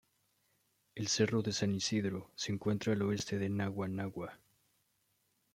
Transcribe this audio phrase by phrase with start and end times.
[0.95, 4.39] El Cerro San Isidro se encuentra al oeste de Naguanagua.